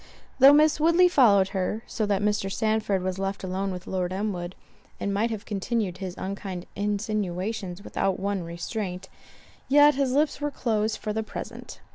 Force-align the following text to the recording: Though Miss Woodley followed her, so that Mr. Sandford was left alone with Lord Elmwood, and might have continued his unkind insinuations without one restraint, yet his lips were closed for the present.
Though 0.39 0.51
Miss 0.51 0.79
Woodley 0.79 1.07
followed 1.07 1.49
her, 1.49 1.83
so 1.85 2.07
that 2.07 2.23
Mr. 2.23 2.51
Sandford 2.51 3.03
was 3.03 3.19
left 3.19 3.43
alone 3.43 3.69
with 3.71 3.85
Lord 3.85 4.11
Elmwood, 4.11 4.55
and 4.99 5.13
might 5.13 5.29
have 5.29 5.45
continued 5.45 5.99
his 5.99 6.17
unkind 6.17 6.65
insinuations 6.75 7.83
without 7.83 8.19
one 8.19 8.41
restraint, 8.41 9.09
yet 9.69 9.93
his 9.93 10.13
lips 10.13 10.41
were 10.41 10.49
closed 10.49 10.97
for 10.97 11.13
the 11.13 11.21
present. 11.21 11.81